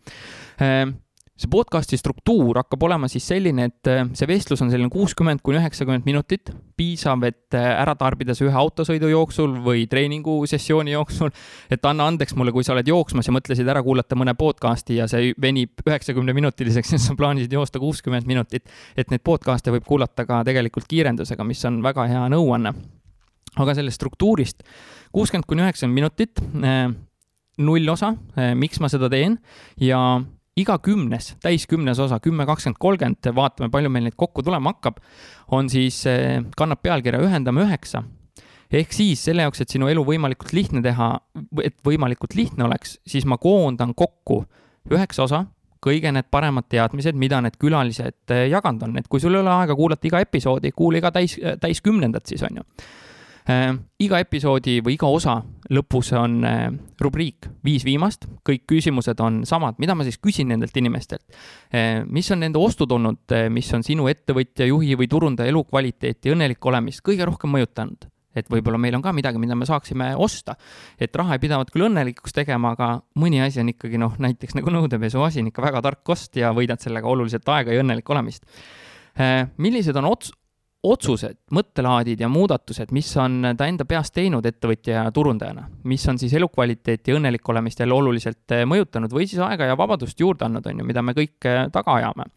Ehm, 0.65 0.95
see 1.37 1.51
podcast'i 1.53 1.99
struktuur 2.01 2.57
hakkab 2.63 2.87
olema 2.87 3.11
siis 3.13 3.27
selline, 3.29 3.67
et 3.69 3.91
eh, 3.93 4.07
see 4.17 4.29
vestlus 4.31 4.63
on 4.65 4.71
selline 4.73 4.89
kuuskümmend 4.93 5.43
kuni 5.45 5.59
üheksakümmend 5.61 6.09
minutit, 6.09 6.49
piisav, 6.81 7.21
et 7.29 7.59
eh, 7.59 7.69
ära 7.83 7.93
tarbida 8.01 8.33
see 8.33 8.49
ühe 8.49 8.57
autosõidu 8.57 9.13
jooksul 9.13 9.59
või 9.67 9.85
treeningusessiooni 9.91 10.97
jooksul. 10.97 11.35
et 11.69 11.85
anna 11.85 12.09
andeks 12.09 12.33
mulle, 12.41 12.57
kui 12.57 12.65
sa 12.65 12.73
oled 12.73 12.89
jooksmas 12.89 13.29
ja 13.29 13.37
mõtlesid 13.37 13.69
ära 13.69 13.85
kuulata 13.85 14.17
mõne 14.17 14.33
podcast'i 14.33 14.97
ja 14.97 15.09
see 15.13 15.35
venib 15.37 15.85
üheksakümne 15.85 16.33
minutiliseks 16.33 16.97
ja 16.97 17.05
sa 17.05 17.19
plaanisid 17.19 17.53
joosta 17.53 17.83
kuuskümmend 17.85 18.25
minutit. 18.25 18.65
et 18.97 19.13
neid 19.13 19.21
podcast'e 19.21 19.77
võib 19.77 19.85
kuulata 19.85 20.25
ka 20.25 20.41
tegelikult 20.45 20.89
kiirendusega, 20.89 21.45
mis 21.45 21.65
on 21.69 21.83
väga 21.85 22.09
hea 22.09 22.29
nõuanne 22.33 22.73
aga 23.57 23.75
sellest 23.77 24.01
struktuurist 24.01 24.65
kuuskümmend 25.17 25.49
kuni 25.49 25.65
üheksakümmend 25.65 25.97
minutit, 25.97 26.41
äh, 26.63 26.91
null 27.59 27.89
osa, 27.89 28.15
äh, 28.37 28.55
miks 28.59 28.81
ma 28.81 28.91
seda 28.93 29.09
teen 29.13 29.39
ja 29.81 30.01
iga 30.57 30.79
kümnes, 30.81 31.35
täiskümnes 31.45 31.99
osa, 32.01 32.19
kümme, 32.21 32.47
kakskümmend, 32.49 32.81
kolmkümmend, 32.81 33.31
vaatame, 33.37 33.71
palju 33.73 33.93
meil 33.93 34.07
neid 34.09 34.17
kokku 34.17 34.45
tulema 34.45 34.75
hakkab, 34.75 35.01
on 35.53 35.71
siis, 35.73 36.03
äh, 36.09 36.43
kannab 36.57 36.83
pealkirja 36.83 37.23
Ühendame 37.25 37.65
üheksa. 37.67 38.05
ehk 38.73 38.93
siis 38.93 39.21
selle 39.25 39.43
jaoks, 39.43 39.61
et 39.61 39.71
sinu 39.71 39.87
elu 39.87 40.03
võimalikult 40.05 40.53
lihtne 40.53 40.81
teha, 40.83 41.21
et 41.63 41.77
võimalikult 41.87 42.35
lihtne 42.35 42.65
oleks, 42.65 42.99
siis 43.07 43.25
ma 43.25 43.39
koondan 43.39 43.95
kokku 43.95 44.45
üheksa 44.91 45.23
osa, 45.23 45.45
kõige 45.81 46.11
need 46.13 46.27
paremad 46.31 46.67
teadmised, 46.69 47.15
mida 47.15 47.41
need 47.41 47.55
külalised 47.63 48.35
jaganud 48.51 48.83
on, 48.83 48.99
et 48.99 49.07
kui 49.09 49.21
sul 49.21 49.35
ei 49.35 49.41
ole 49.41 49.51
aega 49.51 49.77
kuulata 49.77 50.09
iga 50.09 50.21
episoodi, 50.21 50.73
kuula 50.73 50.99
iga 50.99 51.13
täis, 51.15 51.39
täiskümnendat 51.61 52.27
siis 52.27 52.43
on 52.43 52.59
ju. 52.59 52.67
Iga 53.47 54.19
episoodi 54.19 54.81
või 54.83 54.97
iga 54.97 55.07
osa 55.07 55.37
lõpus 55.71 56.13
on 56.19 56.41
äh, 56.47 56.67
rubriik 57.03 57.49
Viis 57.67 57.85
viimast, 57.87 58.27
kõik 58.47 58.65
küsimused 58.71 59.21
on 59.23 59.41
samad, 59.47 59.79
mida 59.83 59.95
ma 59.95 60.07
siis 60.07 60.19
küsin 60.23 60.51
nendelt 60.51 60.77
inimestelt 60.79 61.25
äh,. 61.75 62.03
mis 62.07 62.31
on 62.35 62.43
nende 62.43 62.59
ostud 62.63 62.93
olnud 62.93 63.35
äh,, 63.35 63.49
mis 63.53 63.71
on 63.75 63.87
sinu 63.87 64.09
ettevõtja, 64.11 64.67
juhi 64.67 64.99
või 64.99 65.09
turundaja 65.11 65.51
elukvaliteeti, 65.51 66.33
õnnelik 66.35 66.71
olemist 66.71 67.05
kõige 67.07 67.27
rohkem 67.27 67.55
mõjutanud? 67.55 68.09
et 68.37 68.51
võib-olla 68.53 68.79
meil 68.81 68.97
on 68.99 69.05
ka 69.05 69.15
midagi, 69.17 69.41
mida 69.41 69.57
me 69.57 69.67
saaksime 69.69 70.11
osta. 70.21 70.57
et 71.01 71.15
raha 71.17 71.37
ei 71.37 71.43
pidavat 71.43 71.71
küll 71.73 71.87
õnnelikuks 71.89 72.35
tegema, 72.37 72.75
aga 72.77 72.91
mõni 73.19 73.41
asi 73.45 73.63
on 73.63 73.71
ikkagi 73.73 74.01
noh, 74.01 74.17
näiteks 74.23 74.59
nagu 74.59 74.75
nõudepesu 74.75 75.23
asi 75.25 75.41
on 75.41 75.51
ikka 75.53 75.65
väga 75.65 75.83
tark 75.87 76.15
ost 76.15 76.37
ja 76.37 76.53
võidad 76.57 76.83
sellega 76.83 77.09
oluliselt 77.09 77.49
aega 77.49 77.73
ja 77.73 77.85
õnnelik 77.85 78.11
olemist. 78.13 78.45
Äh, 79.17 79.47
millised 79.57 79.97
on 79.97 80.11
ots-, 80.11 80.35
otsused, 80.93 81.39
mõttelaadid 81.57 82.21
ja 82.23 82.29
muudatused, 82.31 82.93
mis 82.95 83.09
on 83.21 83.53
ta 83.59 83.67
enda 83.67 83.87
peas 83.89 84.13
teinud 84.15 84.47
ettevõtja 84.47 85.01
ja 85.01 85.15
turundajana, 85.15 85.67
mis 85.85 86.05
on 86.11 86.21
siis 86.21 86.35
elukvaliteeti 86.39 87.11
ja 87.11 87.19
õnnelik 87.19 87.49
olemist 87.51 87.81
jälle 87.83 87.97
oluliselt 87.97 88.55
mõjutanud 88.69 89.13
või 89.13 89.27
siis 89.27 89.43
aega 89.45 89.73
ja 89.73 89.79
vabadust 89.79 90.21
juurde 90.21 90.47
andnud, 90.47 90.67
on 90.67 90.83
ju, 90.83 90.87
mida 90.87 91.03
me 91.03 91.17
kõik 91.17 91.51
taga 91.73 91.99
ajame? 91.99 92.31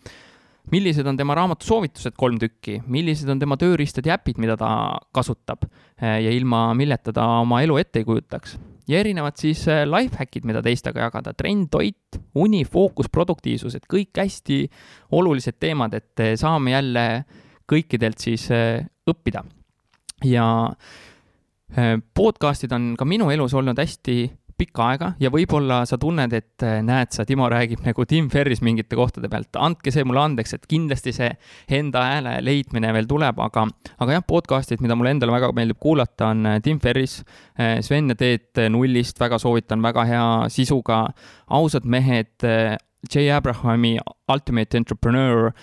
Millised 0.70 1.08
on 1.10 1.18
tema 1.18 1.34
raamatu 1.34 1.66
soovitused, 1.66 2.14
kolm 2.20 2.38
tükki, 2.42 2.76
millised 2.94 3.30
on 3.32 3.40
tema 3.42 3.58
tööriistad 3.58 4.06
ja 4.06 4.20
äpid, 4.20 4.38
mida 4.42 4.54
ta 4.60 4.70
kasutab 5.16 5.66
ja 5.98 6.34
ilma 6.34 6.68
milleta 6.78 7.14
ta 7.16 7.26
oma 7.42 7.64
elu 7.66 7.80
ette 7.82 8.04
ei 8.04 8.06
kujutaks. 8.06 8.60
ja 8.90 9.00
erinevad 9.00 9.38
siis 9.38 9.68
äh, 9.70 9.84
life 9.86 10.18
hack'id, 10.18 10.46
mida 10.50 10.62
teistega 10.66 11.04
jagada, 11.08 11.34
trenn, 11.38 11.68
toit, 11.70 12.18
uni, 12.36 12.64
fookus, 12.66 13.10
produktiivsus, 13.14 13.76
et 13.78 13.86
kõik 13.90 14.18
hästi 14.18 14.64
olulised 15.14 15.60
teemad, 15.62 15.94
et 15.94 16.24
äh, 16.26 16.34
saame 16.38 16.74
jälle 16.74 17.04
kõikidelt 17.70 18.20
siis 18.22 18.50
äh, 18.52 18.82
õppida. 19.10 19.46
ja 20.26 20.46
podcast'id 22.18 22.72
on 22.74 22.96
ka 22.98 23.06
minu 23.06 23.28
elus 23.30 23.54
olnud 23.54 23.78
hästi 23.78 24.16
pikka 24.60 24.88
aega 24.92 25.10
ja 25.22 25.32
võib-olla 25.32 25.82
sa 25.88 25.98
tunned, 26.02 26.34
et 26.36 26.66
äh, 26.66 26.80
näed 26.86 27.14
sa, 27.16 27.26
Timo 27.28 27.48
räägib 27.52 27.84
nagu 27.86 28.06
Tim 28.10 28.30
Ferris 28.32 28.62
mingite 28.66 28.98
kohtade 29.00 29.30
pealt, 29.32 29.56
andke 29.60 29.94
see 29.94 30.06
mulle 30.08 30.24
andeks, 30.26 30.56
et 30.58 30.68
kindlasti 30.70 31.14
see 31.16 31.30
enda 31.80 32.04
hääle 32.08 32.36
leidmine 32.46 32.92
veel 32.96 33.08
tuleb, 33.10 33.40
aga, 33.46 33.66
aga 34.04 34.18
jah, 34.18 34.26
podcast'id, 34.28 34.84
mida 34.84 34.98
mulle 35.00 35.16
endale 35.16 35.36
väga 35.36 35.52
meeldib 35.56 35.80
kuulata, 35.82 36.34
on 36.34 36.60
Tim 36.66 36.82
Ferris, 36.84 37.20
Sven 37.86 38.12
ja 38.12 38.20
Teet 38.20 38.62
Nullist, 38.72 39.20
väga 39.22 39.40
soovitan, 39.42 39.84
väga 39.86 40.06
hea 40.10 40.28
sisuga, 40.54 41.02
ausad 41.60 41.88
mehed, 41.88 42.36
Jay 43.10 43.30
Abrahami 43.32 43.96
Ultimate 44.32 44.80
Entrepreneur 44.80 45.54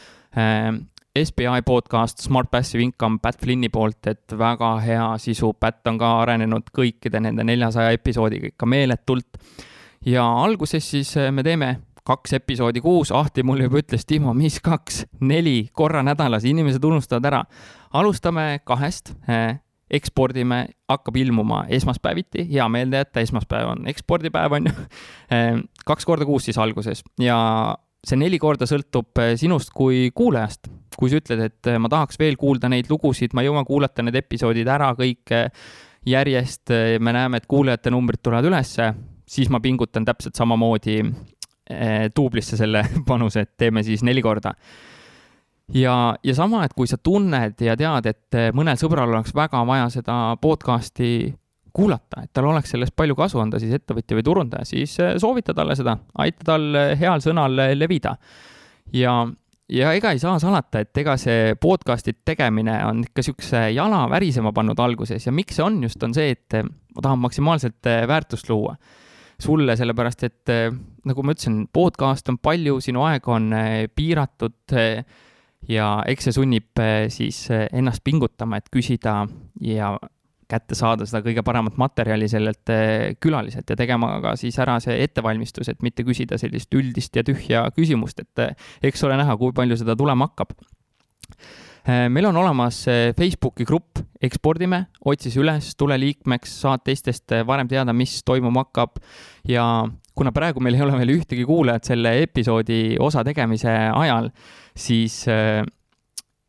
SBI 1.25 1.63
podcast 1.65 2.19
Smart 2.19 2.51
Passive 2.51 2.83
Income 2.83 3.19
Pat 3.23 3.39
Flinni 3.41 3.69
poolt, 3.73 4.07
et 4.11 4.33
väga 4.37 4.73
hea 4.85 5.05
sisu, 5.23 5.55
Pat 5.61 5.89
on 5.89 5.97
ka 6.01 6.11
arenenud 6.21 6.69
kõikide 6.77 7.23
nende 7.25 7.45
neljasaja 7.47 7.95
episoodiga 7.97 8.51
ikka 8.51 8.69
meeletult. 8.69 9.39
ja 10.05 10.25
alguses 10.43 10.91
siis 10.91 11.17
eh, 11.17 11.31
me 11.33 11.43
teeme 11.43 11.71
kaks 12.07 12.37
episoodi 12.37 12.81
kuus, 12.81 13.13
Ahti 13.13 13.43
mulle 13.43 13.65
juba 13.65 13.81
ütles, 13.81 14.05
Timo, 14.07 14.35
mis 14.35 14.61
kaks, 14.61 15.07
neli 15.21 15.71
korra 15.73 16.03
nädalas, 16.03 16.45
inimesed 16.45 16.85
unustavad 16.85 17.25
ära. 17.25 17.45
alustame 17.93 18.61
kahest 18.65 19.15
eh, 19.29 19.57
ekspordime, 19.91 20.67
hakkab 20.89 21.17
ilmuma 21.17 21.65
esmaspäeviti, 21.69 22.45
hea 22.53 22.69
meelde 22.69 23.01
jätta, 23.01 23.21
esmaspäev 23.21 23.73
on 23.73 23.89
ekspordipäev, 23.89 24.53
on 24.53 24.69
ju. 24.69 24.73
Eh, 25.27 25.57
kaks 25.87 26.05
korda 26.07 26.25
kuus 26.25 26.45
siis 26.45 26.59
alguses 26.59 27.01
ja 27.19 27.75
see 28.05 28.19
neli 28.19 28.39
korda 28.39 28.67
sõltub 28.69 29.19
sinust 29.39 29.73
kui 29.75 30.11
kuulajast 30.15 30.69
kui 30.97 31.13
sa 31.13 31.21
ütled, 31.21 31.43
et 31.45 31.71
äh, 31.71 31.79
ma 31.83 31.91
tahaks 31.93 32.19
veel 32.21 32.39
kuulda 32.41 32.71
neid 32.73 32.91
lugusid, 32.91 33.37
ma 33.37 33.45
jõuan 33.45 33.67
kuulata 33.69 34.05
need 34.05 34.17
episoodid 34.23 34.69
ära 34.71 34.91
kõik 34.99 35.35
järjest, 36.07 36.73
äh, 36.73 36.97
me 37.03 37.15
näeme, 37.17 37.41
et 37.41 37.49
kuulajate 37.51 37.93
numbrid 37.95 38.23
tulevad 38.25 38.49
ülesse, 38.49 38.91
siis 39.29 39.51
ma 39.53 39.61
pingutan 39.63 40.07
täpselt 40.07 40.39
samamoodi 40.39 41.01
duublisse 42.15 42.55
selle 42.55 42.85
panuse, 43.09 43.43
et 43.43 43.57
teeme 43.59 43.83
siis 43.83 44.05
neli 44.07 44.23
korda. 44.23 44.53
ja, 45.75 46.15
ja 46.23 46.35
sama, 46.35 46.63
et 46.65 46.77
kui 46.79 46.87
sa 46.87 46.97
tunned 46.97 47.59
ja 47.61 47.75
tead, 47.77 48.07
et 48.07 48.39
mõnel 48.55 48.79
sõbral 48.79 49.11
oleks 49.11 49.35
väga 49.35 49.65
vaja 49.67 49.89
seda 49.91 50.37
podcast'i 50.41 51.35
kuulata, 51.77 52.25
et 52.25 52.33
tal 52.33 52.49
oleks 52.49 52.73
sellest 52.73 52.97
palju 52.97 53.17
kasu, 53.19 53.41
on 53.43 53.51
ta 53.53 53.61
siis 53.61 53.75
ettevõtja 53.77 54.17
või 54.17 54.25
turundaja, 54.25 54.65
siis 54.69 54.97
soovita 55.21 55.55
talle 55.55 55.77
seda, 55.77 55.99
aita 56.25 56.47
tal 56.53 56.71
heal 56.97 57.21
sõnal 57.25 57.61
levida. 57.77 58.17
ja 58.93 59.19
ja 59.69 59.93
ega 59.97 60.13
ei 60.15 60.21
saa 60.23 60.39
salata, 60.43 60.83
et 60.83 60.99
ega 61.01 61.17
see 61.21 61.55
podcast'i 61.61 62.15
tegemine 62.27 62.77
on 62.87 63.03
ikka 63.07 63.23
niisuguse 63.23 63.63
jala 63.75 64.05
värisema 64.11 64.53
pannud 64.55 64.79
alguses 64.83 65.27
ja 65.27 65.35
miks 65.35 65.59
see 65.59 65.67
on 65.67 65.81
just, 65.83 66.03
on 66.07 66.15
see, 66.15 66.37
et 66.37 66.59
ma 66.63 67.03
tahan 67.03 67.23
maksimaalselt 67.25 67.91
eh, 67.91 68.05
väärtust 68.09 68.51
luua 68.51 68.77
sulle, 69.43 69.77
sellepärast 69.77 70.27
et 70.29 70.53
eh, 70.55 70.71
nagu 71.07 71.25
ma 71.27 71.35
ütlesin, 71.35 71.65
podcast 71.73 72.31
on 72.33 72.39
palju, 72.43 72.79
sinu 72.85 73.05
aeg 73.09 73.27
on 73.29 73.51
eh, 73.59 73.87
piiratud 73.93 74.77
ja 75.69 75.89
eks 76.07 76.29
see 76.29 76.37
sunnib 76.37 76.83
siis 77.11 77.47
ennast 77.51 78.05
pingutama, 78.07 78.61
et 78.61 78.71
küsida 78.71 79.25
ja 79.67 79.97
kätte 80.51 80.77
saada 80.79 81.07
seda 81.07 81.23
kõige 81.25 81.43
paremat 81.47 81.77
materjali 81.81 82.29
sellelt 82.31 82.71
eh, 82.73 83.17
külaliselt 83.23 83.71
ja 83.71 83.77
tegema 83.79 84.17
ka 84.23 84.37
siis 84.39 84.57
ära 84.63 84.79
see 84.83 84.97
ettevalmistus, 85.05 85.71
et 85.73 85.83
mitte 85.83 86.07
küsida 86.07 86.39
sellist 86.41 86.75
üldist 86.79 87.17
ja 87.19 87.25
tühja 87.27 87.67
küsimust, 87.77 88.23
et 88.23 88.45
eh, 88.45 88.69
eks 88.91 89.03
ole 89.07 89.19
näha, 89.19 89.37
kui 89.41 89.55
palju 89.57 89.79
seda 89.79 89.97
tulema 89.99 90.31
hakkab. 90.31 90.55
Eh, 91.87 92.07
meil 92.11 92.31
on 92.31 92.39
olemas 92.39 92.85
Facebooki 93.19 93.67
grupp 93.67 94.03
Ekspordime, 94.23 94.87
otsi 95.07 95.31
see 95.31 95.43
üles, 95.43 95.75
tule 95.79 95.99
liikmeks, 96.01 96.55
saad 96.63 96.83
teistest 96.87 97.35
varem 97.47 97.69
teada, 97.71 97.95
mis 97.95 98.21
toimuma 98.27 98.65
hakkab 98.67 99.01
ja 99.51 99.67
kuna 100.17 100.33
praegu 100.35 100.63
meil 100.65 100.79
ei 100.79 100.87
ole 100.87 100.97
veel 101.03 101.19
ühtegi 101.19 101.45
kuulajat 101.47 101.91
selle 101.91 102.15
episoodi 102.23 102.97
osa 103.03 103.27
tegemise 103.27 103.75
ajal, 103.91 104.31
siis 104.79 105.25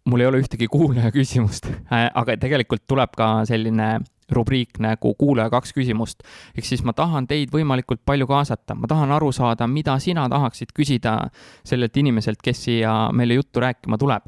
mul 0.08 0.24
ei 0.24 0.30
ole 0.30 0.42
ühtegi 0.42 0.68
kuulaja 0.72 1.12
küsimust, 1.12 1.68
äh, 1.92 2.08
aga 2.08 2.38
tegelikult 2.40 2.86
tuleb 2.88 3.16
ka 3.18 3.30
selline 3.50 3.98
rubriik 4.32 4.80
nagu 4.84 5.14
kuulaja 5.20 5.50
kaks 5.52 5.72
küsimust. 5.76 6.24
ehk 6.58 6.66
siis 6.66 6.84
ma 6.84 6.94
tahan 6.94 7.28
teid 7.28 7.52
võimalikult 7.54 8.04
palju 8.06 8.28
kaasata, 8.28 8.76
ma 8.76 8.88
tahan 8.88 9.12
aru 9.16 9.32
saada, 9.32 9.68
mida 9.68 9.98
sina 10.04 10.28
tahaksid 10.30 10.74
küsida 10.76 11.30
sellelt 11.64 11.96
inimeselt, 11.98 12.42
kes 12.44 12.66
siia 12.68 13.10
meile 13.14 13.40
juttu 13.40 13.64
rääkima 13.64 13.98
tuleb. 13.98 14.28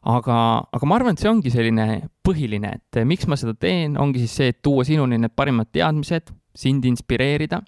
aga, 0.00 0.36
aga 0.72 0.86
ma 0.86 0.96
arvan, 0.96 1.16
et 1.16 1.20
see 1.20 1.30
ongi 1.30 1.50
selline 1.52 2.08
põhiline, 2.24 2.72
et 2.80 3.02
miks 3.04 3.26
ma 3.26 3.36
seda 3.36 3.54
teen, 3.54 3.98
ongi 4.00 4.24
siis 4.24 4.36
see, 4.36 4.48
et 4.48 4.62
tuua 4.62 4.84
sinuni 4.84 5.18
need 5.18 5.36
parimad 5.36 5.68
teadmised, 5.72 6.32
sind 6.56 6.84
inspireerida 6.84 7.60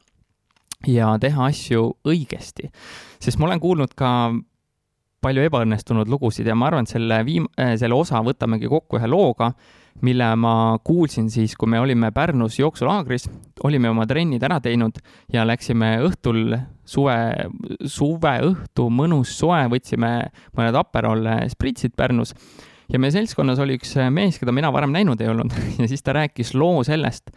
ja 0.88 1.12
teha 1.20 1.48
asju 1.48 1.92
õigesti. 2.08 2.70
sest 3.20 3.38
ma 3.38 3.46
olen 3.46 3.60
kuulnud 3.60 3.94
ka 3.96 4.32
palju 5.22 5.44
ebaõnnestunud 5.46 6.10
lugusid 6.10 6.48
ja 6.48 6.56
ma 6.58 6.68
arvan, 6.68 6.86
et 6.86 6.94
selle 6.94 7.20
viim-, 7.26 7.48
äh, 7.60 7.76
selle 7.80 7.96
osa 7.96 8.22
võtamegi 8.24 8.70
kokku 8.70 8.98
ühe 8.98 9.08
looga, 9.10 9.52
mille 10.02 10.28
ma 10.40 10.54
kuulsin 10.84 11.28
siis, 11.30 11.54
kui 11.58 11.70
me 11.70 11.80
olime 11.82 12.10
Pärnus 12.14 12.58
jooksulaagris, 12.58 13.28
olime 13.68 13.90
oma 13.92 14.06
trennid 14.08 14.42
ära 14.42 14.58
teinud 14.64 14.98
ja 15.32 15.44
läksime 15.46 15.94
õhtul 16.08 16.56
suve, 16.88 17.16
suveõhtu, 17.84 18.88
mõnus 18.90 19.34
soe, 19.38 19.66
võtsime 19.72 20.14
mõned 20.56 20.78
Aperol 20.80 21.28
spritsid 21.52 21.94
Pärnus. 21.98 22.34
Ja 22.92 22.98
meie 23.00 23.12
seltskonnas 23.14 23.60
oli 23.62 23.78
üks 23.78 23.94
mees, 24.12 24.40
keda 24.40 24.52
mina 24.52 24.72
varem 24.74 24.92
näinud 24.92 25.20
ei 25.22 25.30
olnud 25.32 25.54
ja 25.80 25.86
siis 25.88 26.02
ta 26.04 26.16
rääkis 26.16 26.56
loo 26.58 26.82
sellest, 26.88 27.30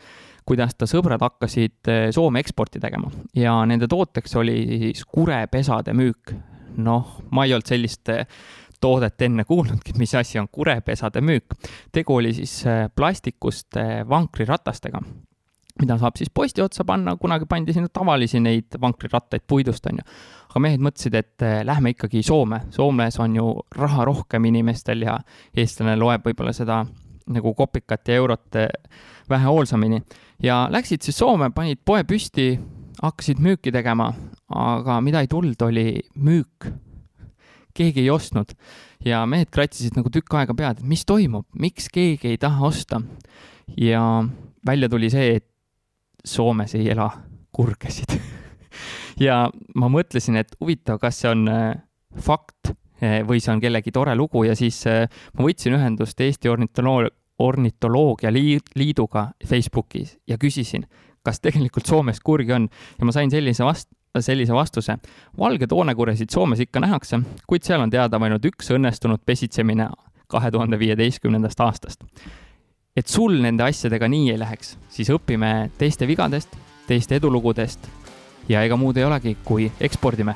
kuidas 0.48 0.76
ta 0.78 0.88
sõbrad 0.90 1.22
hakkasid 1.22 1.94
Soome 2.16 2.42
eksporti 2.42 2.82
tegema. 2.82 3.12
Ja 3.36 3.60
nende 3.68 3.90
tooteks 3.92 4.36
oli 4.42 4.58
siis 4.88 5.06
kurepesade 5.10 5.94
müük 5.98 6.36
noh, 6.78 7.20
ma 7.32 7.46
ei 7.46 7.54
olnud 7.56 7.70
sellist 7.70 8.10
eh, 8.14 8.26
toodet 8.82 9.22
enne 9.26 9.46
kuulnudki, 9.48 9.96
mis 9.98 10.16
asi 10.16 10.40
on 10.40 10.50
kurepesade 10.52 11.22
müük. 11.22 11.56
tegu 11.92 12.16
oli 12.16 12.34
siis 12.34 12.66
eh, 12.66 12.88
plastikust 12.96 13.78
eh, 13.78 14.02
vankriratastega, 14.10 15.02
mida 15.82 15.98
saab 16.00 16.18
siis 16.18 16.30
posti 16.34 16.62
otsa 16.62 16.86
panna, 16.86 17.16
kunagi 17.20 17.46
pandi 17.50 17.74
sinna 17.74 17.90
tavalisi 17.90 18.40
neid 18.40 18.78
vankrirattaid 18.82 19.46
puidust, 19.48 19.86
on 19.92 20.02
ju. 20.02 20.06
aga 20.50 20.60
mehed 20.64 20.84
mõtlesid, 20.84 21.16
et 21.20 21.48
lähme 21.68 21.96
ikkagi 21.96 22.24
Soome, 22.24 22.62
Soomes 22.72 23.20
on 23.20 23.36
ju 23.36 23.50
raha 23.76 24.06
rohkem 24.06 24.46
inimestel 24.46 25.02
ja 25.04 25.18
eestlane 25.56 25.98
loeb 26.00 26.28
võib-olla 26.28 26.54
seda 26.56 26.86
nagu 27.26 27.54
kopikat 27.58 28.08
ja 28.08 28.22
eurot 28.22 28.56
vähe 29.30 29.46
hoolsamini. 29.46 30.02
ja 30.44 30.68
läksid 30.72 31.02
siis 31.02 31.18
Soome, 31.18 31.50
panid 31.52 31.82
poe 31.86 32.04
püsti, 32.04 32.54
hakkasid 33.02 33.42
müüki 33.44 33.74
tegema, 33.76 34.12
aga 34.50 35.00
mida 35.04 35.22
ei 35.24 35.30
tulnud, 35.32 35.62
oli 35.62 36.02
müük. 36.16 36.72
keegi 37.76 38.06
ei 38.06 38.10
ostnud 38.10 38.54
ja 39.04 39.26
mehed 39.28 39.50
kratsisid 39.52 39.98
nagu 39.98 40.10
tükk 40.10 40.38
aega 40.40 40.54
pead, 40.56 40.80
et 40.80 40.88
mis 40.88 41.04
toimub, 41.06 41.46
miks 41.60 41.90
keegi 41.92 42.32
ei 42.34 42.38
taha 42.38 42.68
osta. 42.68 43.02
ja 43.78 44.24
välja 44.66 44.90
tuli 44.90 45.10
see, 45.10 45.36
et 45.36 45.48
Soomes 46.26 46.74
ei 46.76 46.90
ela 46.90 47.10
kurgesid 47.54 48.16
ja 49.28 49.46
ma 49.76 49.90
mõtlesin, 49.92 50.40
et 50.42 50.56
huvitav, 50.60 51.00
kas 51.02 51.22
see 51.22 51.30
on 51.32 51.48
äh, 51.52 51.76
fakt 52.22 52.72
äh, 53.02 53.22
või 53.28 53.42
see 53.44 53.54
on 53.54 53.62
kellegi 53.64 53.94
tore 53.94 54.16
lugu 54.16 54.46
ja 54.48 54.56
siis 54.58 54.82
äh, 54.90 55.06
ma 55.38 55.46
võtsin 55.46 55.78
ühendust 55.78 56.22
Eesti 56.22 56.50
ornitoloog, 56.50 57.14
ornitoloogia 57.40 58.32
liiduga 58.32 59.30
Facebookis 59.46 60.16
ja 60.28 60.40
küsisin, 60.40 60.86
kas 61.26 61.42
tegelikult 61.44 61.90
Soomes 61.90 62.22
kurgi 62.24 62.54
on 62.56 62.70
ja 63.00 63.08
ma 63.08 63.16
sain 63.16 63.32
sellise 63.34 63.66
vast-, 63.66 63.92
sellise 64.20 64.54
vastuse. 64.54 64.98
valge 65.40 65.68
toonekuresid 65.68 66.30
Soomes 66.30 66.60
ikka 66.60 66.80
nähakse, 66.80 67.20
kuid 67.48 67.66
seal 67.68 67.82
on 67.82 67.90
teada 67.90 68.20
ainult 68.22 68.46
üks 68.46 68.72
õnnestunud 68.76 69.26
pesitsemine 69.26 69.90
kahe 70.28 70.52
tuhande 70.52 70.80
viieteistkümnendast 70.80 71.60
aastast. 71.60 72.04
et 72.96 73.08
sul 73.08 73.42
nende 73.42 73.64
asjadega 73.64 74.08
nii 74.08 74.32
ei 74.32 74.40
läheks, 74.40 74.78
siis 74.90 75.10
õpime 75.12 75.70
teiste 75.78 76.08
vigadest, 76.08 76.56
teiste 76.88 77.16
edulugudest 77.16 77.90
ja 78.50 78.64
ega 78.64 78.78
muud 78.78 78.98
ei 78.98 79.04
olegi, 79.04 79.38
kui 79.44 79.72
ekspordime 79.80 80.36